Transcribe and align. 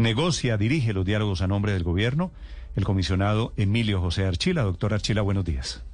Negocia, 0.00 0.56
dirige 0.56 0.94
los 0.94 1.04
diálogos 1.04 1.42
a 1.42 1.46
nombre 1.46 1.72
del 1.72 1.82
gobierno 1.82 2.32
el 2.74 2.84
comisionado 2.84 3.52
Emilio 3.58 4.00
José 4.00 4.24
Archila. 4.24 4.62
Doctor 4.62 4.94
Archila, 4.94 5.20
buenos 5.20 5.44
días. 5.44 5.84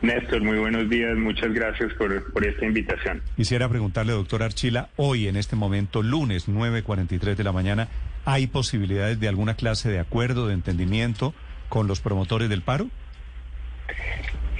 Néstor, 0.00 0.42
muy 0.42 0.58
buenos 0.58 0.88
días. 0.88 1.14
Muchas 1.18 1.52
gracias 1.52 1.92
por, 1.94 2.32
por 2.32 2.46
esta 2.46 2.64
invitación. 2.64 3.20
Quisiera 3.36 3.68
preguntarle, 3.68 4.12
doctor 4.12 4.42
Archila, 4.42 4.88
hoy 4.96 5.28
en 5.28 5.36
este 5.36 5.56
momento, 5.56 6.02
lunes 6.02 6.48
9.43 6.48 7.34
de 7.34 7.44
la 7.44 7.52
mañana, 7.52 7.88
¿hay 8.24 8.46
posibilidades 8.46 9.20
de 9.20 9.28
alguna 9.28 9.54
clase 9.54 9.90
de 9.90 9.98
acuerdo, 9.98 10.46
de 10.46 10.54
entendimiento 10.54 11.34
con 11.68 11.86
los 11.86 12.00
promotores 12.00 12.48
del 12.48 12.62
paro? 12.62 12.88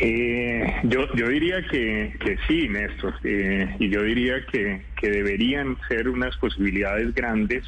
Eh, 0.01 0.75
yo, 0.85 1.11
yo 1.15 1.29
diría 1.29 1.63
que, 1.71 2.15
que 2.21 2.37
sí, 2.47 2.69
Néstor, 2.69 3.15
eh, 3.25 3.77
y 3.79 3.89
yo 3.89 4.03
diría 4.03 4.45
que, 4.45 4.83
que 5.01 5.09
deberían 5.09 5.79
ser 5.89 6.09
unas 6.09 6.37
posibilidades 6.37 7.15
grandes. 7.15 7.65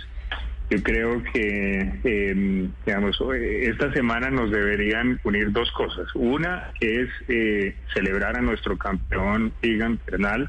Yo 0.70 0.80
creo 0.84 1.20
que, 1.32 1.92
eh, 2.04 2.68
digamos, 2.86 3.20
esta 3.34 3.92
semana 3.92 4.30
nos 4.30 4.52
deberían 4.52 5.20
unir 5.24 5.50
dos 5.50 5.68
cosas. 5.72 6.06
Una 6.14 6.70
es 6.80 7.08
eh, 7.26 7.74
celebrar 7.92 8.36
a 8.36 8.40
nuestro 8.40 8.78
campeón 8.78 9.52
Egan 9.62 9.98
Bernal, 10.06 10.48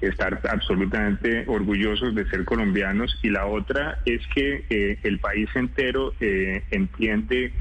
estar 0.00 0.40
absolutamente 0.50 1.44
orgullosos 1.46 2.16
de 2.16 2.28
ser 2.30 2.44
colombianos, 2.44 3.16
y 3.22 3.30
la 3.30 3.46
otra 3.46 3.98
es 4.06 4.26
que 4.34 4.64
eh, 4.70 4.98
el 5.04 5.20
país 5.20 5.48
entero 5.54 6.14
eh, 6.18 6.64
entiende 6.72 7.52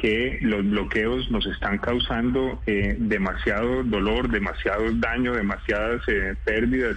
que 0.00 0.38
los 0.42 0.68
bloqueos 0.70 1.30
nos 1.30 1.46
están 1.46 1.78
causando 1.78 2.62
eh, 2.66 2.96
demasiado 2.98 3.82
dolor, 3.82 4.28
demasiado 4.28 4.92
daño, 4.92 5.34
demasiadas 5.34 6.02
eh, 6.06 6.34
pérdidas. 6.44 6.96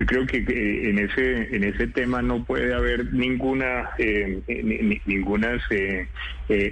Yo 0.00 0.06
creo 0.06 0.26
que 0.26 0.38
eh, 0.38 0.90
en 0.90 0.98
ese 0.98 1.54
en 1.54 1.64
ese 1.64 1.86
tema 1.86 2.22
no 2.22 2.44
puede 2.44 2.74
haber 2.74 3.12
ninguna 3.12 3.90
eh, 3.98 4.42
ni, 4.48 4.78
ni, 4.78 5.00
ningunas 5.06 5.62
eh, 5.70 6.08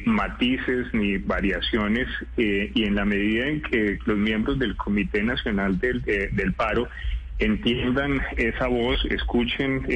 matices 0.05 0.93
ni 0.93 1.19
variaciones 1.19 2.09
y 2.37 2.85
en 2.85 2.95
la 2.97 3.05
medida 3.05 3.47
en 3.47 3.63
que 3.63 3.99
los 4.05 4.17
miembros 4.19 4.59
del 4.59 4.77
Comité 4.77 5.23
Nacional 5.23 5.79
del, 5.79 6.03
del 6.03 6.53
Paro 6.55 6.89
entiendan 7.39 8.21
esa 8.37 8.67
voz, 8.67 9.05
escuchen 9.07 9.87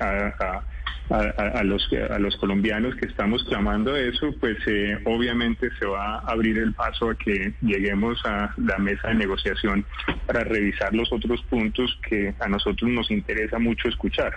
a, 0.00 0.34
a 0.38 0.64
a, 1.10 1.62
los, 1.64 1.88
a 2.10 2.18
los 2.18 2.36
colombianos 2.36 2.94
que 2.96 3.06
estamos 3.06 3.44
clamando 3.44 3.94
eso, 3.94 4.34
pues 4.40 4.56
eh, 4.66 4.98
obviamente 5.04 5.68
se 5.78 5.86
va 5.86 6.16
a 6.16 6.18
abrir 6.30 6.58
el 6.58 6.72
paso 6.72 7.10
a 7.10 7.14
que 7.14 7.54
lleguemos 7.60 8.24
a 8.24 8.54
la 8.56 8.78
mesa 8.78 9.08
de 9.08 9.14
negociación 9.14 9.84
para 10.26 10.44
revisar 10.44 10.94
los 10.94 11.12
otros 11.12 11.42
puntos 11.50 11.98
que 12.08 12.34
a 12.40 12.48
nosotros 12.48 12.90
nos 12.90 13.10
interesa 13.10 13.58
mucho 13.58 13.88
escuchar. 13.88 14.32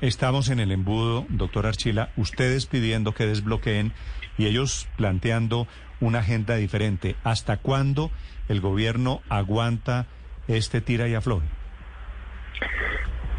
Estamos 0.00 0.48
en 0.50 0.60
el 0.60 0.70
embudo, 0.70 1.26
doctor 1.28 1.66
Archila, 1.66 2.10
ustedes 2.16 2.66
pidiendo 2.66 3.12
que 3.12 3.26
desbloqueen 3.26 3.92
y 4.38 4.46
ellos 4.46 4.88
planteando 4.96 5.66
una 6.00 6.20
agenda 6.20 6.56
diferente. 6.56 7.16
¿Hasta 7.24 7.56
cuándo 7.56 8.10
el 8.48 8.60
gobierno 8.60 9.22
aguanta 9.28 10.06
este 10.46 10.80
tira 10.80 11.08
y 11.08 11.14
afloje? 11.14 11.46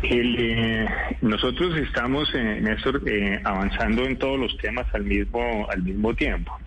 El, 0.03 0.35
eh, 0.39 0.87
nosotros 1.21 1.75
estamos, 1.77 2.31
eh, 2.35 2.59
Néstor, 2.61 3.01
eh, 3.07 3.39
avanzando 3.43 4.05
en 4.05 4.17
todos 4.17 4.39
los 4.39 4.55
temas 4.57 4.85
al 4.93 5.03
mismo, 5.03 5.67
al 5.69 5.81
mismo 5.81 6.13
tiempo. 6.13 6.57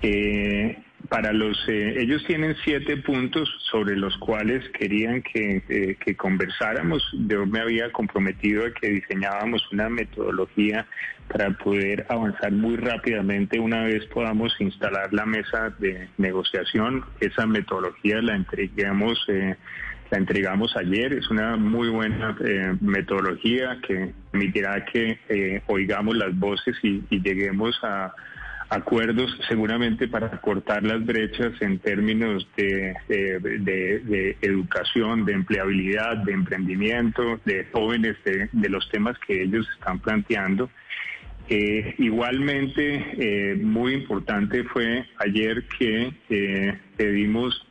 Eh, 0.00 0.78
para 1.08 1.32
los, 1.32 1.58
ellos 1.68 2.24
tienen 2.26 2.56
siete 2.64 2.96
puntos 2.96 3.48
sobre 3.70 3.96
los 3.96 4.16
cuales 4.16 4.66
querían 4.70 5.20
que, 5.20 5.96
que, 6.02 6.16
conversáramos. 6.16 7.02
Yo 7.28 7.44
me 7.44 7.60
había 7.60 7.90
comprometido 7.92 8.64
a 8.64 8.72
que 8.72 8.88
diseñábamos 8.88 9.62
una 9.72 9.90
metodología 9.90 10.86
para 11.28 11.50
poder 11.50 12.06
avanzar 12.08 12.52
muy 12.52 12.76
rápidamente 12.76 13.58
una 13.58 13.82
vez 13.84 14.06
podamos 14.06 14.54
instalar 14.60 15.12
la 15.12 15.26
mesa 15.26 15.70
de 15.78 16.08
negociación. 16.18 17.04
Esa 17.20 17.46
metodología 17.46 18.22
la 18.22 18.36
entreguemos 18.36 19.18
la 20.12 20.18
entregamos 20.18 20.76
ayer. 20.76 21.14
Es 21.14 21.30
una 21.30 21.56
muy 21.56 21.88
buena 21.88 22.36
eh, 22.44 22.76
metodología 22.80 23.78
que 23.86 24.12
permitirá 24.30 24.84
que 24.84 25.18
eh, 25.28 25.62
oigamos 25.66 26.16
las 26.16 26.38
voces 26.38 26.76
y, 26.82 27.02
lleguemos 27.10 27.78
a 27.82 28.12
acuerdos 28.68 29.34
seguramente 29.48 30.08
para 30.08 30.30
cortar 30.40 30.82
las 30.82 31.04
brechas 31.04 31.52
en 31.60 31.78
términos 31.78 32.46
de, 32.56 32.94
de 33.08 34.36
educación, 34.40 35.24
de 35.24 35.32
empleabilidad, 35.32 36.18
de 36.18 36.32
emprendimiento, 36.32 37.40
de 37.44 37.66
jóvenes, 37.72 38.16
de, 38.24 38.68
los 38.68 38.88
temas 38.90 39.16
que 39.26 39.42
ellos 39.42 39.66
están 39.78 39.98
planteando. 39.98 40.70
Eh, 41.48 41.94
igualmente, 41.98 43.04
eh, 43.18 43.56
muy 43.56 43.94
importante 43.94 44.64
fue 44.64 45.04
ayer 45.18 45.64
que 45.78 46.12
eh, 46.30 46.78
pedimos 46.96 47.66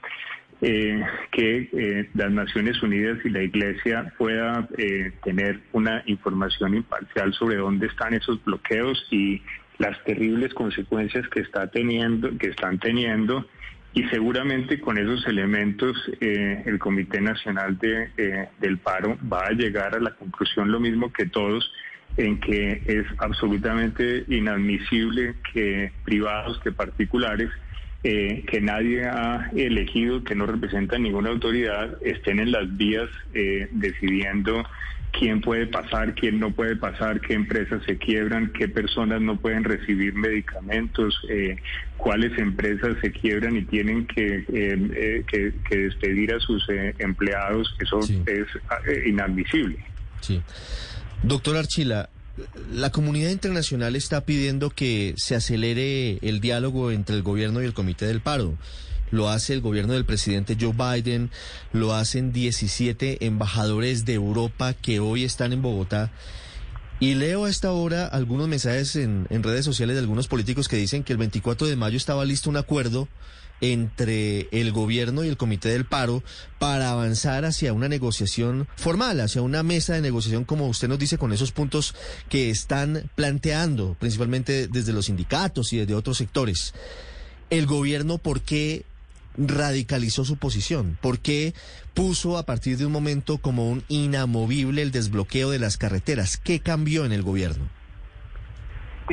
eh, 0.63 1.03
que 1.31 1.69
eh, 1.73 2.09
las 2.13 2.31
Naciones 2.31 2.83
Unidas 2.83 3.17
y 3.25 3.29
la 3.29 3.41
Iglesia 3.41 4.13
pueda 4.15 4.67
eh, 4.77 5.11
tener 5.23 5.59
una 5.71 6.03
información 6.05 6.75
imparcial 6.75 7.33
sobre 7.33 7.55
dónde 7.55 7.87
están 7.87 8.13
esos 8.13 8.43
bloqueos 8.43 9.03
y 9.09 9.41
las 9.79 10.03
terribles 10.03 10.53
consecuencias 10.53 11.27
que 11.29 11.39
está 11.39 11.65
teniendo, 11.71 12.37
que 12.37 12.49
están 12.49 12.77
teniendo. 12.77 13.47
Y 13.95 14.03
seguramente 14.09 14.79
con 14.79 14.99
esos 14.99 15.25
elementos 15.25 15.97
el 16.21 16.79
Comité 16.79 17.19
Nacional 17.19 17.77
de, 17.79 18.47
del 18.59 18.77
Paro 18.77 19.17
va 19.21 19.47
a 19.47 19.51
llegar 19.51 19.95
a 19.95 19.99
la 19.99 20.11
conclusión 20.11 20.71
lo 20.71 20.79
mismo 20.79 21.11
que 21.11 21.25
todos 21.25 21.73
en 22.17 22.39
que 22.39 22.83
es 22.85 23.05
absolutamente 23.17 24.23
inadmisible 24.27 25.35
que 25.51 25.91
privados, 26.05 26.59
que 26.59 26.71
particulares 26.71 27.49
eh, 28.03 28.43
que 28.47 28.61
nadie 28.61 29.05
ha 29.05 29.51
elegido, 29.55 30.23
que 30.23 30.35
no 30.35 30.45
representa 30.45 30.97
ninguna 30.97 31.29
autoridad, 31.29 31.97
estén 32.03 32.39
en 32.39 32.51
las 32.51 32.75
vías 32.77 33.09
eh, 33.33 33.67
decidiendo 33.71 34.63
quién 35.11 35.41
puede 35.41 35.67
pasar, 35.67 36.15
quién 36.15 36.39
no 36.39 36.51
puede 36.51 36.75
pasar, 36.75 37.21
qué 37.21 37.33
empresas 37.33 37.81
se 37.85 37.97
quiebran, 37.97 38.51
qué 38.53 38.67
personas 38.67 39.21
no 39.21 39.37
pueden 39.37 39.63
recibir 39.63 40.13
medicamentos, 40.13 41.13
eh, 41.29 41.57
cuáles 41.97 42.37
empresas 42.37 42.95
se 43.01 43.11
quiebran 43.11 43.57
y 43.57 43.63
tienen 43.63 44.07
que, 44.07 44.45
eh, 44.47 45.23
que, 45.27 45.53
que, 45.69 45.77
despedir 45.77 46.33
a 46.33 46.39
sus 46.39 46.67
eh, 46.69 46.95
empleados. 46.99 47.75
Eso 47.79 48.01
sí. 48.01 48.21
es 48.25 48.47
inadmisible. 49.05 49.77
Sí. 50.21 50.41
Doctor 51.23 51.57
Archila, 51.57 52.09
la 52.71 52.91
comunidad 52.91 53.29
internacional 53.29 53.95
está 53.95 54.21
pidiendo 54.21 54.69
que 54.69 55.13
se 55.17 55.35
acelere 55.35 56.19
el 56.21 56.39
diálogo 56.39 56.91
entre 56.91 57.15
el 57.15 57.23
gobierno 57.23 57.61
y 57.61 57.65
el 57.65 57.73
comité 57.73 58.05
del 58.05 58.21
paro. 58.21 58.57
Lo 59.11 59.29
hace 59.29 59.53
el 59.53 59.61
gobierno 59.61 59.93
del 59.93 60.05
presidente 60.05 60.57
Joe 60.59 60.73
Biden, 60.73 61.31
lo 61.73 61.93
hacen 61.93 62.31
17 62.31 63.25
embajadores 63.25 64.05
de 64.05 64.13
Europa 64.13 64.73
que 64.73 65.01
hoy 65.01 65.25
están 65.25 65.51
en 65.51 65.61
Bogotá. 65.61 66.11
Y 67.01 67.15
leo 67.15 67.45
a 67.45 67.49
esta 67.49 67.71
hora 67.71 68.05
algunos 68.05 68.47
mensajes 68.47 68.95
en, 68.95 69.27
en 69.29 69.43
redes 69.43 69.65
sociales 69.65 69.95
de 69.95 70.01
algunos 70.01 70.27
políticos 70.27 70.69
que 70.69 70.77
dicen 70.77 71.03
que 71.03 71.11
el 71.11 71.17
24 71.17 71.67
de 71.67 71.75
mayo 71.75 71.97
estaba 71.97 72.23
listo 72.23 72.49
un 72.49 72.57
acuerdo 72.57 73.09
entre 73.61 74.49
el 74.51 74.71
gobierno 74.71 75.23
y 75.23 75.29
el 75.29 75.37
comité 75.37 75.69
del 75.69 75.85
paro 75.85 76.23
para 76.59 76.91
avanzar 76.91 77.45
hacia 77.45 77.73
una 77.73 77.87
negociación 77.87 78.67
formal, 78.75 79.19
hacia 79.21 79.41
una 79.41 79.63
mesa 79.63 79.93
de 79.93 80.01
negociación, 80.01 80.43
como 80.43 80.67
usted 80.67 80.87
nos 80.87 80.99
dice, 80.99 81.17
con 81.17 81.31
esos 81.31 81.51
puntos 81.51 81.95
que 82.27 82.49
están 82.49 83.09
planteando, 83.15 83.95
principalmente 83.99 84.67
desde 84.67 84.93
los 84.93 85.05
sindicatos 85.05 85.71
y 85.73 85.77
desde 85.77 85.95
otros 85.95 86.17
sectores. 86.17 86.73
El 87.49 87.67
gobierno, 87.67 88.17
¿por 88.17 88.41
qué 88.41 88.85
radicalizó 89.37 90.25
su 90.25 90.37
posición? 90.37 90.97
¿Por 91.01 91.19
qué 91.19 91.53
puso 91.93 92.37
a 92.37 92.45
partir 92.45 92.77
de 92.77 92.85
un 92.85 92.91
momento 92.91 93.37
como 93.37 93.69
un 93.69 93.83
inamovible 93.87 94.81
el 94.81 94.91
desbloqueo 94.91 95.51
de 95.51 95.59
las 95.59 95.77
carreteras? 95.77 96.37
¿Qué 96.37 96.59
cambió 96.59 97.05
en 97.05 97.11
el 97.11 97.23
gobierno? 97.23 97.80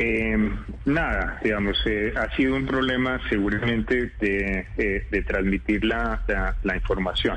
Eh, 0.01 0.51
nada, 0.85 1.41
digamos, 1.43 1.77
eh, 1.85 2.15
ha 2.17 2.35
sido 2.37 2.55
un 2.55 2.67
problema 2.67 3.21
seguramente 3.29 4.13
de, 4.21 4.65
eh, 4.77 5.23
transmitir 5.27 5.85
la, 5.85 6.23
la, 6.29 6.55
la 6.63 6.77
información. 6.77 7.37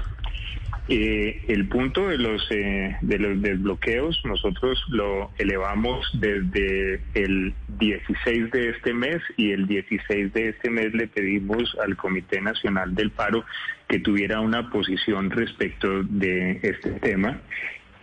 Eh, 0.87 1.45
el 1.47 1.67
punto 1.67 2.07
de 2.09 2.17
los, 2.17 2.45
eh, 2.51 2.97
de 3.01 3.17
los 3.17 3.41
desbloqueos 3.41 4.19
nosotros 4.25 4.83
lo 4.89 5.31
elevamos 5.37 6.07
desde 6.13 7.01
el 7.13 7.53
16 7.79 8.51
de 8.51 8.69
este 8.69 8.93
mes 8.93 9.21
y 9.37 9.51
el 9.51 9.67
16 9.67 10.33
de 10.33 10.49
este 10.49 10.69
mes 10.69 10.93
le 10.93 11.07
pedimos 11.07 11.77
al 11.83 11.95
Comité 11.95 12.41
Nacional 12.41 12.93
del 12.93 13.09
Paro 13.09 13.45
que 13.87 13.99
tuviera 13.99 14.39
una 14.39 14.69
posición 14.69 15.31
respecto 15.31 16.03
de 16.03 16.59
este 16.61 16.91
tema. 16.99 17.39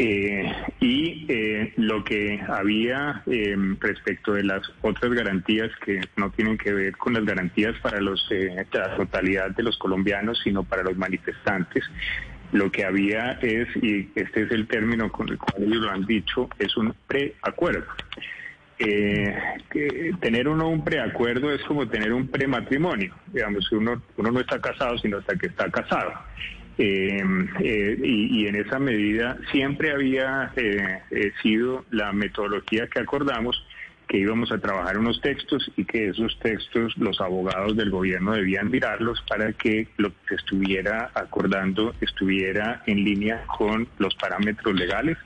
Eh, 0.01 0.53
y 0.79 1.27
eh, 1.29 1.73
lo 1.77 2.05
que 2.05 2.41
había 2.47 3.25
eh, 3.27 3.57
respecto 3.81 4.33
de 4.35 4.45
las 4.45 4.63
otras 4.81 5.13
garantías 5.13 5.73
que 5.85 6.01
no 6.17 6.31
tienen 6.31 6.57
que 6.57 6.73
ver 6.73 6.97
con 6.97 7.15
las 7.15 7.25
garantías 7.25 7.75
para 7.81 8.01
los, 8.01 8.25
la 8.73 8.97
totalidad 8.97 9.51
de 9.51 9.65
los 9.65 9.77
colombianos, 9.77 10.41
sino 10.45 10.63
para 10.63 10.85
los 10.85 10.97
manifestantes, 10.97 11.83
lo 12.53 12.71
que 12.71 12.85
había 12.85 13.33
es, 13.43 13.67
y 13.83 14.09
este 14.15 14.43
es 14.45 14.53
el 14.53 14.69
término 14.69 15.11
con 15.11 15.31
el 15.31 15.37
cual 15.37 15.65
ellos 15.65 15.83
lo 15.83 15.91
han 15.91 16.07
dicho, 16.07 16.49
es 16.61 16.77
un 16.77 16.95
preacuerdo. 17.09 17.89
que 18.79 20.13
tener 20.21 20.47
uno 20.47 20.69
un 20.69 20.85
preacuerdo 20.85 21.51
es 21.51 21.61
como 21.65 21.89
tener 21.89 22.13
un 22.13 22.29
prematrimonio. 22.29 23.13
Digamos, 23.33 23.71
uno, 23.73 24.01
uno 24.17 24.31
no 24.31 24.41
está 24.41 24.61
casado 24.61 24.97
sino 24.99 25.19
hasta 25.19 25.37
que 25.37 25.49
está 25.49 25.69
casado. 25.71 26.13
Eh, 26.81 27.21
eh, 27.59 27.99
y, 28.01 28.47
en 28.47 28.55
esa 28.55 28.79
medida 28.79 29.37
siempre 29.51 29.91
había 29.91 30.53
eh, 30.55 31.33
sido 31.43 31.85
la 31.91 32.13
metodología 32.13 32.87
que 32.87 33.01
acordamos 33.01 33.61
que 34.07 34.19
íbamos 34.19 34.53
a 34.53 34.59
trabajar 34.59 34.97
unos 34.97 35.21
textos 35.21 35.71
y 35.77 35.85
que 35.85 36.09
esos 36.09 36.39
textos 36.39 36.97
los 36.97 37.21
abogados 37.21 37.77
del 37.77 37.91
gobierno 37.91 38.33
debían 38.33 38.71
mirarlos 38.71 39.21
para 39.29 39.53
que 39.53 39.89
lo 39.99 40.13
que 40.27 40.37
estuviera 40.37 41.11
acordando 41.15 41.95
estuviera 42.01 42.83
en 42.87 43.05
línea 43.05 43.45
con 43.59 43.89
los 43.99 44.15
parámetros 44.15 44.75
legales. 44.75 45.19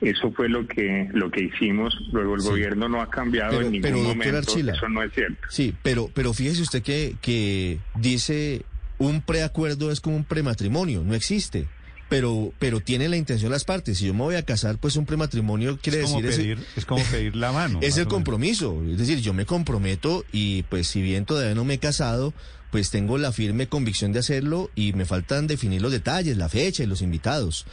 Eso 0.00 0.32
fue 0.32 0.48
lo 0.48 0.66
que 0.66 1.08
lo 1.12 1.30
que 1.30 1.44
hicimos. 1.44 1.96
Luego 2.12 2.34
el 2.34 2.42
gobierno 2.42 2.88
no 2.88 3.00
ha 3.00 3.08
cambiado 3.08 3.60
en 3.60 3.72
ningún 3.72 4.02
momento. 4.02 4.38
Eso 4.38 4.88
no 4.88 5.02
es 5.02 5.12
cierto. 5.12 5.46
Sí, 5.50 5.72
pero 5.82 6.10
pero 6.12 6.32
fíjese 6.32 6.62
usted 6.62 6.82
que 6.82 7.14
que 7.20 7.78
dice 7.94 8.64
un 9.04 9.20
preacuerdo 9.20 9.90
es 9.90 10.00
como 10.00 10.16
un 10.16 10.24
prematrimonio, 10.24 11.02
no 11.04 11.14
existe. 11.14 11.68
Pero, 12.08 12.52
pero 12.58 12.80
tiene 12.80 13.08
la 13.08 13.16
intención 13.16 13.50
las 13.50 13.64
partes. 13.64 13.98
Si 13.98 14.06
yo 14.06 14.14
me 14.14 14.20
voy 14.20 14.36
a 14.36 14.44
casar, 14.44 14.78
pues 14.78 14.96
un 14.96 15.06
prematrimonio 15.06 15.78
quiere 15.78 16.02
es 16.02 16.22
decir... 16.22 16.58
es 16.76 16.84
como 16.84 17.02
pedir 17.04 17.34
la 17.34 17.50
mano. 17.50 17.78
es 17.82 17.96
el 17.96 18.06
compromiso. 18.06 18.82
Es 18.86 18.98
decir, 18.98 19.20
yo 19.20 19.32
me 19.32 19.46
comprometo 19.46 20.24
y 20.30 20.64
pues 20.64 20.86
si 20.86 21.00
bien 21.00 21.24
todavía 21.24 21.54
no 21.54 21.64
me 21.64 21.74
he 21.74 21.78
casado, 21.78 22.34
pues 22.70 22.90
tengo 22.90 23.16
la 23.18 23.32
firme 23.32 23.68
convicción 23.68 24.12
de 24.12 24.18
hacerlo 24.18 24.70
y 24.74 24.92
me 24.92 25.06
faltan 25.06 25.46
definir 25.46 25.80
los 25.80 25.92
detalles, 25.92 26.36
la 26.36 26.48
fecha 26.48 26.82
y 26.82 26.86
los 26.86 27.02
invitados. 27.02 27.66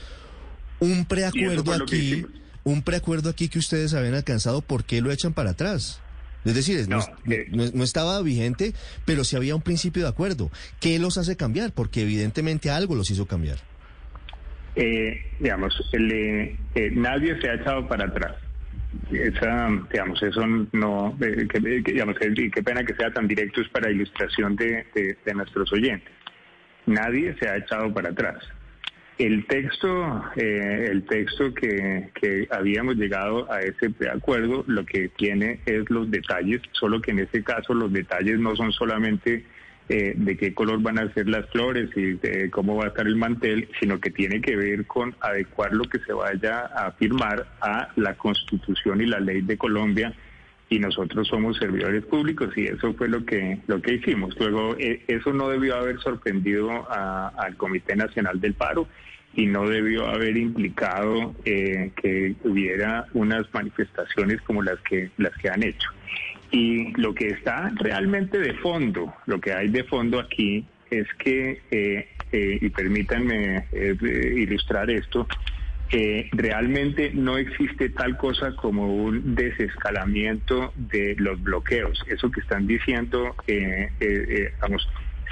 Un 0.80 1.06
preacuerdo 1.06 1.74
aquí, 1.74 2.26
un 2.64 2.82
preacuerdo 2.84 3.30
aquí 3.30 3.50
que 3.50 3.60
ustedes 3.60 3.94
habían 3.94 4.16
alcanzado, 4.16 4.62
¿por 4.62 4.86
qué 4.86 5.02
lo 5.02 5.12
echan 5.12 5.34
para 5.34 5.52
atrás? 5.52 6.00
Es 6.44 6.56
decir, 6.56 6.80
eh, 6.80 7.48
no, 7.52 7.84
estaba 7.84 8.22
vigente, 8.22 8.74
pero 9.06 9.24
sí 9.24 9.36
había 9.36 9.56
un 9.56 9.62
principio 9.62 10.04
de 10.04 10.10
acuerdo. 10.10 10.50
¿Qué 10.80 10.98
los 10.98 11.18
hace 11.18 11.38
cambiar? 11.38 11.72
Porque 11.72 12.02
evidentemente 12.02 12.72
algo 12.72 12.96
los 12.96 13.12
hizo 13.12 13.28
cambiar. 13.28 13.58
Eh, 14.76 15.22
digamos, 15.40 15.74
eh, 15.94 16.58
nadie 16.94 17.40
se 17.42 17.50
ha 17.50 17.56
echado 17.56 17.88
para 17.88 18.06
atrás. 18.06 18.36
Esa, 19.12 19.70
digamos, 19.92 20.22
eso 20.22 20.42
no, 20.74 21.18
digamos, 21.86 22.16
qué 22.18 22.64
pena 22.64 22.84
que 22.84 22.96
sea 22.96 23.12
tan 23.12 23.28
directo 23.28 23.62
es 23.62 23.70
para 23.70 23.92
ilustración 23.92 24.56
de 24.56 24.86
nuestros 25.34 25.72
oyentes. 25.72 26.12
Nadie 26.88 27.36
se 27.40 27.48
ha 27.48 27.58
echado 27.58 27.94
para 27.94 28.10
atrás. 28.10 28.44
El 29.22 29.46
texto, 29.46 30.24
eh, 30.36 30.88
el 30.90 31.04
texto 31.04 31.54
que, 31.54 32.10
habíamos 32.50 32.96
llegado 32.96 33.52
a 33.52 33.62
ese 33.62 33.92
preacuerdo, 33.92 34.64
lo 34.66 34.84
que 34.84 35.10
tiene 35.10 35.60
es 35.68 35.88
los 35.92 36.10
detalles, 36.10 36.60
solo 36.72 37.00
que 37.00 37.12
en 37.12 37.20
este 37.20 37.44
caso 37.44 37.76
los 37.76 37.94
detalles 37.94 38.40
no 38.40 38.56
son 38.56 38.72
solamente 38.72 39.46
eh, 39.90 40.14
de 40.16 40.38
qué 40.38 40.56
color 40.56 40.82
van 40.82 40.98
a 40.98 41.14
ser 41.14 41.30
las 41.30 41.48
flores 41.52 41.92
y 41.96 42.14
de 42.14 42.50
cómo 42.50 42.78
va 42.78 42.86
a 42.86 42.88
estar 42.88 43.06
el 43.06 43.16
mantel, 43.16 43.70
sino 43.80 44.00
que 44.00 44.10
tiene 44.10 44.42
que 44.42 44.56
ver 44.56 44.88
con 44.88 45.16
adecuar 45.20 45.72
lo 45.72 45.84
que 45.84 46.00
se 46.00 46.14
vaya 46.14 46.62
a 46.62 46.92
firmar 46.94 47.46
a 47.62 47.90
la 47.98 48.16
Constitución 48.16 49.02
y 49.02 49.06
la 49.06 49.20
ley 49.20 49.42
de 49.42 49.56
Colombia 49.56 50.16
y 50.68 50.80
nosotros 50.80 51.28
somos 51.28 51.58
servidores 51.58 52.06
públicos 52.06 52.58
y 52.58 52.66
eso 52.66 52.94
fue 52.94 53.08
lo 53.08 53.24
que 53.24 53.60
lo 53.68 53.82
que 53.84 53.96
hicimos. 53.96 54.36
Luego 54.40 54.76
eh, 54.80 55.04
eso 55.08 55.32
no 55.32 55.50
debió 55.50 55.76
haber 55.76 56.00
sorprendido 56.00 56.90
al 56.90 57.56
Comité 57.58 57.96
Nacional 57.96 58.40
del 58.40 58.56
Paro 58.56 58.88
y 59.34 59.46
no 59.46 59.68
debió 59.68 60.08
haber 60.08 60.36
implicado 60.38 61.34
eh, 61.46 61.92
que 61.96 62.36
hubiera 62.44 63.06
unas 63.14 63.52
manifestaciones 63.54 64.42
como 64.42 64.62
las 64.62 64.80
que 64.82 65.10
las 65.18 65.36
que 65.38 65.50
han 65.50 65.64
hecho. 65.64 65.90
Y 66.52 66.92
lo 67.00 67.14
que 67.14 67.30
está 67.30 67.72
realmente 67.76 68.38
de 68.38 68.54
fondo, 68.56 69.14
lo 69.26 69.40
que 69.40 69.54
hay 69.54 69.70
de 69.70 69.86
fondo 69.86 70.20
aquí 70.20 70.66
es 70.90 71.08
que, 71.20 71.62
eh, 71.72 72.10
eh, 72.34 72.58
y 72.62 72.70
permítanme 72.70 73.68
ilustrar 73.72 74.90
esto, 74.90 75.28
realmente 76.32 77.12
no 77.14 77.38
existe 77.38 77.90
tal 77.90 78.18
cosa 78.18 78.56
como 78.56 78.94
un 78.94 79.36
desescalamiento 79.36 80.74
de 80.76 81.16
los 81.18 81.42
bloqueos. 81.42 82.02
Eso 82.08 82.32
que 82.32 82.40
están 82.42 82.66
diciendo, 82.68 83.36
vamos, 84.62 84.88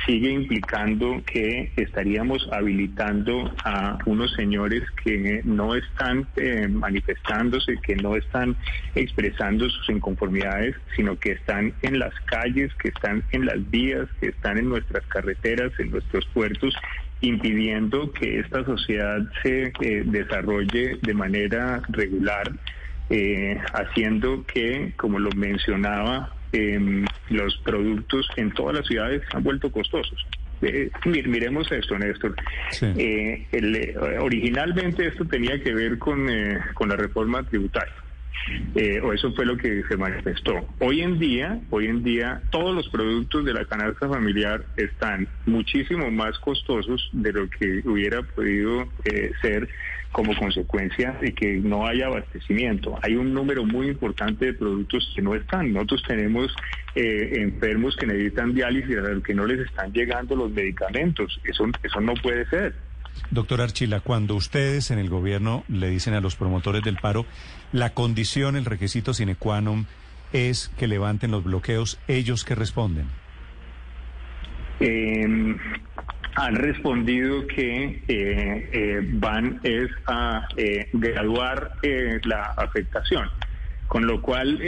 sigue 0.05 0.31
implicando 0.31 1.21
que 1.25 1.71
estaríamos 1.75 2.47
habilitando 2.51 3.53
a 3.63 3.97
unos 4.05 4.33
señores 4.33 4.83
que 5.03 5.41
no 5.43 5.75
están 5.75 6.27
eh, 6.35 6.67
manifestándose, 6.67 7.77
que 7.83 7.95
no 7.95 8.15
están 8.15 8.55
expresando 8.95 9.69
sus 9.69 9.89
inconformidades, 9.89 10.75
sino 10.95 11.17
que 11.19 11.33
están 11.33 11.73
en 11.81 11.99
las 11.99 12.13
calles, 12.25 12.73
que 12.75 12.89
están 12.89 13.23
en 13.31 13.45
las 13.45 13.69
vías, 13.69 14.07
que 14.19 14.29
están 14.29 14.57
en 14.57 14.69
nuestras 14.69 15.05
carreteras, 15.07 15.71
en 15.79 15.91
nuestros 15.91 16.25
puertos 16.27 16.73
impidiendo 17.21 18.11
que 18.13 18.39
esta 18.39 18.63
sociedad 18.63 19.19
se 19.43 19.73
eh, 19.81 20.03
desarrolle 20.05 20.99
de 21.01 21.13
manera 21.13 21.81
regular, 21.89 22.49
eh, 23.09 23.59
haciendo 23.73 24.45
que, 24.45 24.93
como 24.95 25.19
lo 25.19 25.31
mencionaba 25.31 26.33
eh, 26.53 27.05
los 27.29 27.57
productos 27.57 28.27
en 28.35 28.51
todas 28.51 28.77
las 28.77 28.87
ciudades 28.87 29.21
han 29.33 29.43
vuelto 29.43 29.71
costosos. 29.71 30.25
Eh, 30.61 30.89
miremos 31.05 31.71
esto, 31.71 31.97
Néstor. 31.97 32.35
Eh, 32.81 33.47
eh, 33.51 33.95
originalmente 34.19 35.07
esto 35.07 35.25
tenía 35.25 35.61
que 35.61 35.73
ver 35.73 35.97
con, 35.97 36.27
con 36.73 36.89
la 36.89 36.95
reforma 36.95 37.43
tributaria. 37.43 37.93
o 39.03 39.13
eso 39.13 39.31
fue 39.33 39.45
lo 39.45 39.57
que 39.57 39.83
se 39.87 39.95
manifestó. 39.95 40.67
Hoy 40.79 41.01
en 41.01 41.19
día, 41.19 41.59
hoy 41.69 41.87
en 41.87 42.03
día, 42.03 42.41
todos 42.51 42.75
los 42.75 42.89
productos 42.89 43.45
de 43.45 43.53
la 43.53 43.65
canasta 43.65 44.07
familiar 44.07 44.65
están 44.75 45.27
muchísimo 45.45 46.11
más 46.11 46.37
costosos 46.39 47.09
de 47.13 47.31
lo 47.33 47.49
que 47.49 47.81
hubiera 47.85 48.21
podido 48.21 48.87
ser 49.41 49.69
como 50.11 50.35
consecuencia 50.35 51.11
de 51.21 51.33
que 51.33 51.57
no 51.57 51.85
haya 51.85 52.07
abastecimiento. 52.07 52.97
Hay 53.01 53.15
un 53.15 53.33
número 53.33 53.63
muy 53.63 53.87
importante 53.87 54.47
de 54.47 54.53
productos 54.53 55.11
que 55.15 55.21
no 55.21 55.35
están. 55.35 55.71
Nosotros 55.71 56.03
tenemos 56.07 56.53
eh, 56.95 57.33
enfermos 57.35 57.95
que 57.95 58.07
necesitan 58.07 58.53
diálisis, 58.53 58.97
a 58.97 59.23
que 59.23 59.33
no 59.33 59.45
les 59.45 59.59
están 59.59 59.93
llegando 59.93 60.35
los 60.35 60.51
medicamentos. 60.51 61.39
Eso, 61.43 61.65
eso 61.83 62.01
no 62.01 62.13
puede 62.15 62.47
ser. 62.49 62.73
Doctor 63.31 63.61
Archila, 63.61 63.99
cuando 63.99 64.35
ustedes 64.35 64.91
en 64.91 64.97
el 64.97 65.09
gobierno 65.09 65.63
le 65.67 65.89
dicen 65.89 66.13
a 66.13 66.21
los 66.21 66.35
promotores 66.35 66.83
del 66.83 66.97
paro, 66.97 67.25
la 67.71 67.93
condición, 67.93 68.55
el 68.55 68.65
requisito 68.65 69.13
sine 69.13 69.35
qua 69.35 69.61
non 69.61 69.85
es 70.33 70.69
que 70.77 70.87
levanten 70.87 71.31
los 71.31 71.43
bloqueos, 71.43 71.99
¿ellos 72.07 72.45
qué 72.45 72.55
responden? 72.55 73.07
Eh, 74.79 75.55
han 76.39 76.55
respondido 76.55 77.45
que 77.47 78.01
eh, 78.07 78.69
eh, 78.71 78.99
van 79.13 79.59
es 79.63 79.89
a 80.07 80.47
eh, 80.55 80.89
graduar 80.93 81.73
la 82.23 82.53
afectación. 82.57 83.29
Con 83.87 84.05
lo 84.05 84.21
cual 84.21 84.59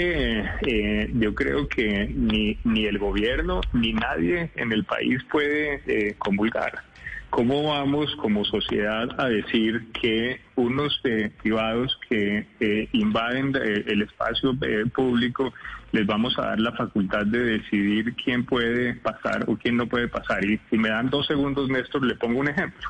yo 1.13 1.35
creo 1.35 1.67
que 1.67 2.11
ni, 2.11 2.59
ni 2.63 2.85
el 2.87 2.97
gobierno 2.97 3.61
ni 3.71 3.93
nadie 3.93 4.49
en 4.55 4.71
el 4.71 4.83
país 4.83 5.19
puede 5.31 6.15
comulgar 6.17 6.90
¿Cómo 7.31 7.63
vamos 7.63 8.13
como 8.17 8.43
sociedad 8.43 9.07
a 9.17 9.29
decir 9.29 9.88
que 9.93 10.41
unos 10.57 11.00
eh, 11.05 11.31
privados 11.41 11.97
que 12.09 12.45
eh, 12.59 12.89
invaden 12.91 13.55
eh, 13.55 13.85
el 13.88 14.01
espacio 14.01 14.53
público 14.93 15.53
les 15.93 16.05
vamos 16.05 16.38
a 16.38 16.47
dar 16.47 16.59
la 16.59 16.73
facultad 16.73 17.25
de 17.25 17.39
decidir 17.39 18.13
quién 18.15 18.45
puede 18.45 18.95
pasar 18.95 19.45
o 19.47 19.55
quién 19.55 19.77
no 19.77 19.88
puede 19.88 20.09
pasar? 20.09 20.43
Y 20.43 20.59
si 20.69 20.77
me 20.77 20.89
dan 20.89 21.09
dos 21.09 21.25
segundos, 21.25 21.69
Néstor, 21.69 22.05
le 22.05 22.15
pongo 22.15 22.41
un 22.41 22.50
ejemplo. 22.50 22.89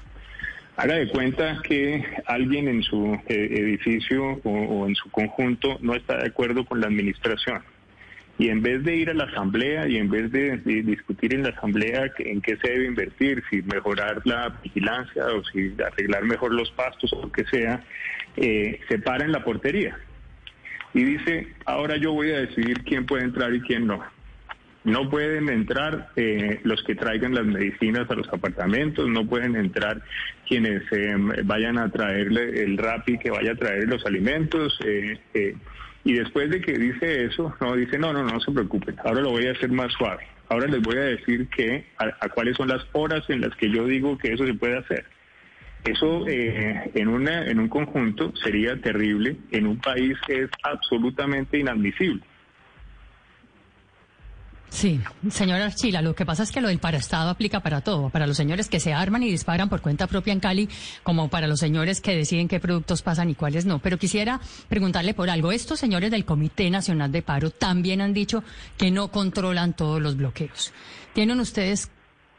Haga 0.75 0.95
de 0.95 1.07
cuenta 1.10 1.62
que 1.62 2.03
alguien 2.25 2.67
en 2.67 2.81
su 2.81 3.19
edificio 3.27 4.41
o 4.43 4.88
en 4.88 4.95
su 4.95 5.12
conjunto 5.12 5.77
no 5.81 5.93
está 5.93 6.17
de 6.17 6.29
acuerdo 6.29 6.65
con 6.65 6.81
la 6.81 6.88
administración 6.88 7.62
Y 8.41 8.50
en 8.50 8.63
vez 8.63 8.83
de 8.83 8.95
ir 8.95 9.07
a 9.12 9.13
la 9.13 9.25
asamblea 9.25 9.88
y 9.88 9.98
en 9.98 10.10
vez 10.10 10.31
de, 10.31 10.57
discutir 10.57 11.36
en 11.36 11.43
la 11.43 11.50
asamblea 11.50 12.12
en 12.17 12.41
qué 12.41 12.57
se 12.57 12.71
debe 12.71 12.86
invertir, 12.88 13.43
si 13.51 13.62
mejorar 13.62 14.19
la 14.25 14.50
vigilancia 14.63 15.27
o 15.27 15.43
si 15.43 15.71
arreglar 15.79 16.24
mejor 16.24 16.51
los 16.51 16.71
pastos 16.71 17.13
o 17.13 17.21
lo 17.21 17.31
que 17.31 17.45
sea, 17.45 17.83
eh, 18.38 18.79
se 18.89 18.98
para 18.98 19.25
en 19.25 19.31
la 19.31 19.43
portería 19.43 19.95
y 20.95 21.03
dice, 21.03 21.50
ahora 21.67 21.98
yo 21.98 22.13
voy 22.13 22.31
a 22.31 22.39
decidir 22.39 22.83
quién 22.83 23.05
puede 23.05 23.25
entrar 23.25 23.53
y 23.53 23.62
quién 23.62 23.86
no. 23.86 24.03
No 24.86 25.07
pueden 25.07 25.48
entrar 25.48 26.10
eh, 26.15 26.62
los 26.63 26.81
que 26.81 26.95
traigan 26.95 27.36
las 27.36 27.45
medicinas 27.45 28.10
a 28.10 28.15
los 28.15 28.27
apartamentos, 28.29 29.07
no 29.07 29.27
pueden 29.27 29.55
entrar 29.55 30.01
quienes 30.48 30.81
eh, 30.91 31.13
vayan 31.43 31.77
a 31.77 31.91
traerle 31.91 32.63
el 32.63 32.75
RAPI 32.79 33.19
que 33.19 33.29
vaya 33.29 33.51
a 33.51 33.55
traer 33.55 33.88
los 33.88 34.03
alimentos. 34.03 34.79
Y 36.03 36.13
después 36.13 36.50
de 36.50 36.62
que 36.62 36.77
dice 36.77 37.25
eso, 37.25 37.55
no 37.62 37.75
dice, 37.75 37.98
no, 37.98 38.13
no, 38.13 38.24
no 38.24 38.39
se 38.39 38.51
preocupen, 38.51 38.96
ahora 39.03 39.22
lo 39.22 39.31
voy 39.31 39.48
a 39.48 39.51
hacer 39.51 39.72
más 39.72 39.91
suave. 39.93 40.27
Ahora 40.50 40.67
les 40.67 40.81
voy 40.81 40.98
a 40.98 41.01
decir 41.03 41.48
que 41.48 41.86
a 41.98 42.27
cuáles 42.29 42.58
son 42.58 42.67
las 42.67 42.86
horas 42.91 43.24
en 43.29 43.39
las 43.39 43.55
que 43.55 43.70
yo 43.70 43.86
digo 43.86 44.17
que 44.17 44.34
eso 44.34 44.46
se 44.46 44.53
puede 44.53 44.77
hacer. 44.77 45.05
Eso 45.84 46.27
eh, 46.27 46.91
en, 46.93 47.08
una, 47.08 47.46
en 47.48 47.60
un 47.60 47.67
conjunto 47.67 48.34
sería 48.36 48.79
terrible, 48.79 49.38
en 49.51 49.65
un 49.65 49.79
país 49.79 50.17
es 50.27 50.50
absolutamente 50.63 51.58
inadmisible. 51.58 52.22
Sí, 54.71 55.01
señora 55.29 55.65
Archila, 55.65 56.01
lo 56.01 56.15
que 56.15 56.25
pasa 56.25 56.43
es 56.43 56.51
que 56.51 56.61
lo 56.61 56.69
del 56.69 56.79
paraestado 56.79 57.29
aplica 57.29 57.59
para 57.59 57.81
todo, 57.81 58.09
para 58.09 58.25
los 58.25 58.37
señores 58.37 58.69
que 58.69 58.79
se 58.79 58.93
arman 58.93 59.21
y 59.21 59.29
disparan 59.29 59.67
por 59.67 59.81
cuenta 59.81 60.07
propia 60.07 60.31
en 60.31 60.39
Cali, 60.39 60.69
como 61.03 61.29
para 61.29 61.45
los 61.45 61.59
señores 61.59 61.99
que 61.99 62.15
deciden 62.15 62.47
qué 62.47 62.61
productos 62.61 63.01
pasan 63.01 63.29
y 63.29 63.35
cuáles 63.35 63.65
no. 63.65 63.79
Pero 63.79 63.99
quisiera 63.99 64.39
preguntarle 64.69 65.13
por 65.13 65.29
algo. 65.29 65.51
Estos 65.51 65.77
señores 65.77 66.09
del 66.09 66.23
Comité 66.23 66.69
Nacional 66.69 67.11
de 67.11 67.21
Paro 67.21 67.49
también 67.51 67.99
han 67.99 68.13
dicho 68.13 68.45
que 68.77 68.91
no 68.91 69.11
controlan 69.11 69.75
todos 69.75 70.01
los 70.01 70.15
bloqueos. 70.15 70.71
¿Tienen 71.13 71.41
ustedes 71.41 71.91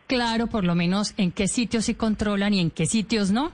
claro 0.07 0.47
por 0.47 0.65
lo 0.65 0.75
menos 0.75 1.13
en 1.19 1.33
qué 1.33 1.47
sitios 1.49 1.85
sí 1.85 1.95
controlan 1.95 2.55
y 2.55 2.61
en 2.61 2.71
qué 2.71 2.87
sitios 2.87 3.31
no? 3.31 3.53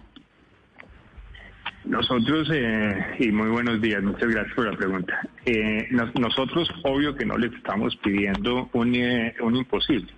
Nosotros, 1.88 2.50
eh, 2.52 3.16
y 3.18 3.33
muy 3.33 3.49
buenos 3.49 3.80
días, 3.80 4.02
muchas 4.02 4.28
gracias 4.28 4.54
por 4.54 4.71
la 4.71 4.76
pregunta. 4.76 5.26
Eh, 5.47 5.88
nosotros, 5.90 6.71
obvio 6.85 7.16
que 7.16 7.25
no 7.25 7.38
les 7.38 7.50
estamos 7.54 7.97
pidiendo 7.97 8.68
un, 8.75 8.95
eh, 8.95 9.35
un 9.40 9.57
imposible. 9.57 10.12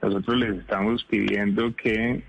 Nosotros 0.00 0.38
les 0.38 0.54
estamos 0.58 1.02
pidiendo 1.10 1.74
que, 1.74 2.22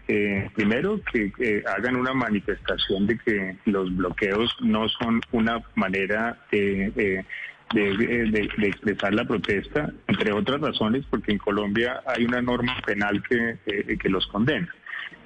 primero, 0.55 0.99
que 1.13 1.63
hagan 1.67 1.97
una 1.97 2.15
manifestación 2.15 3.05
de 3.05 3.19
que 3.19 3.57
los 3.65 3.95
bloqueos 3.95 4.57
no 4.61 4.89
son 4.89 5.21
una 5.31 5.61
manera 5.75 6.39
de 6.51 7.23
de, 7.73 8.67
expresar 8.67 9.13
la 9.13 9.25
protesta, 9.25 9.91
entre 10.07 10.31
otras 10.31 10.59
razones 10.61 11.05
porque 11.09 11.31
en 11.31 11.37
Colombia 11.37 12.01
hay 12.05 12.25
una 12.25 12.41
norma 12.41 12.75
penal 12.85 13.21
que, 13.23 13.57
eh, 13.65 13.97
que 13.97 14.09
los 14.09 14.25
condena. 14.27 14.73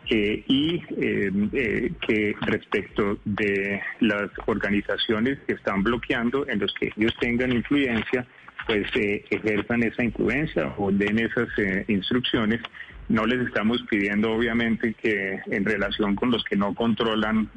Eh, 0.10 0.44
y 0.48 0.84
eh, 0.98 1.92
que 2.06 2.36
respecto 2.42 3.20
de 3.24 3.82
las 4.02 4.30
organizaciones 4.46 5.40
que 5.48 5.54
están 5.54 5.82
bloqueando, 5.84 6.48
en 6.48 6.60
los 6.60 6.74
que 6.74 6.92
ellos 6.96 7.14
tengan 7.20 7.52
influencia, 7.54 8.26
pues 8.68 8.88
ejerzan 8.96 9.84
esa 9.84 10.04
influencia 10.04 10.74
o 10.78 10.92
den 10.92 11.20
esas 11.20 11.50
instrucciones. 11.88 12.62
No 13.10 13.26
les 13.26 13.46
estamos 13.46 13.84
pidiendo, 13.90 14.32
obviamente, 14.32 14.94
que 14.94 15.40
en 15.48 15.66
relación 15.66 16.16
con 16.16 16.32
los 16.32 16.44
que 16.46 16.56
no 16.56 16.74
controlan 16.74 17.50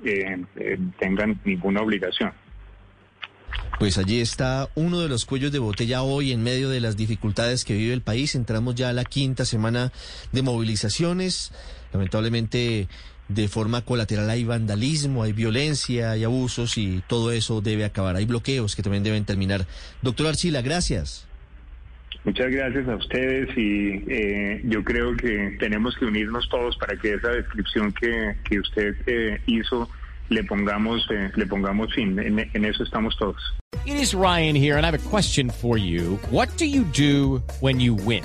tengan 0.99 1.41
ninguna 1.45 1.83
obligación. 1.83 2.33
Pues 3.79 3.99
allí 3.99 4.21
está 4.21 4.71
uno 4.75 5.01
de 5.01 5.09
los 5.09 5.27
cuellos 5.27 5.53
de 5.53 5.59
botella 5.59 6.03
hoy 6.03 6.33
en 6.33 6.43
medio 6.43 6.71
de 6.71 6.81
las 6.81 6.97
dificultades 6.97 7.65
que 7.65 7.75
vive 7.75 7.93
el 7.93 8.01
país. 8.01 8.35
Entramos 8.35 8.75
ya 8.75 8.89
a 8.89 8.95
la 8.95 9.05
quinta 9.05 9.45
semana 9.45 9.93
de 10.33 10.43
movilizaciones. 10.43 11.53
Lamentablemente, 11.93 12.89
de 13.29 13.49
forma 13.49 13.83
colateral 13.83 14.29
hay 14.31 14.45
vandalismo, 14.45 15.23
hay 15.23 15.33
violencia, 15.33 16.13
hay 16.13 16.25
abusos 16.25 16.79
y 16.79 17.03
todo 17.07 17.33
eso 17.33 17.61
debe 17.61 17.85
acabar. 17.85 18.17
Hay 18.17 18.25
bloqueos 18.25 18.77
que 18.77 18.83
también 18.83 19.03
deben 19.03 19.25
terminar. 19.25 19.67
Doctor 20.03 20.29
Archila, 20.29 20.63
gracias. 20.63 21.27
Muchas 22.25 22.51
gracias 22.51 22.89
a 22.89 22.97
ustedes 22.97 23.57
y 23.57 24.03
eh, 24.09 24.61
yo 24.65 24.83
creo 24.83 25.17
que 25.17 25.57
tenemos 25.61 25.97
que 25.97 26.07
unirnos 26.07 26.49
todos 26.49 26.77
para 26.77 26.97
que 26.97 27.15
esa 27.15 27.29
descripción 27.29 27.93
que, 27.93 28.35
que 28.49 28.59
usted 28.59 28.97
eh, 29.07 29.41
hizo 29.47 29.89
le 30.29 30.43
pongamos, 30.43 31.07
eh, 31.11 31.31
le 31.37 31.47
pongamos 31.47 31.95
fin. 31.95 32.19
En, 32.19 32.39
en 32.53 32.65
eso 32.65 32.83
estamos 32.83 33.17
todos. 33.17 33.37
It 33.85 33.95
is 33.95 34.13
Ryan 34.13 34.57
here, 34.57 34.77
and 34.77 34.85
I 34.85 34.91
have 34.91 34.95
a 34.95 35.11
question 35.11 35.51
for 35.51 35.79
you. 35.79 36.19
What 36.31 36.49
do 36.57 36.67
you 36.67 36.83
do 36.83 37.43
when 37.61 37.79
you 37.79 37.95
win? 37.95 38.25